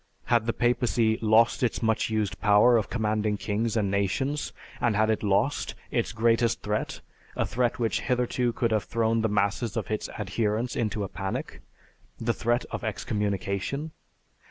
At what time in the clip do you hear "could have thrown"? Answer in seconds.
8.51-9.21